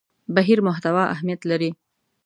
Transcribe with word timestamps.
بهیر 0.35 0.59
محتوا 0.67 1.03
اهمیت 1.15 1.41
لري. 1.49 1.69